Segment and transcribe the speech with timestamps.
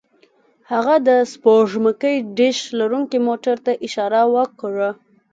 [0.71, 4.89] هغه د سپوږمکۍ ډیش لرونکي موټر ته اشاره وکړه